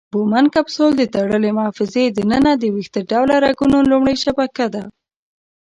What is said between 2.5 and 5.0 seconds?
د ویښته ډوله رګونو لومړۍ شبکه ده.